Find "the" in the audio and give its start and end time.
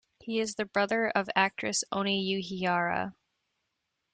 0.55-0.65